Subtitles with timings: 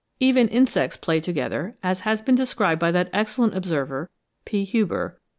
[0.19, 4.09] Even insects play together, as has been described by that excellent observer,
[4.45, 4.63] P.
[4.63, 5.21] Huber (7.